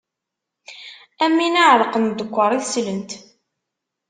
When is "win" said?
1.37-1.59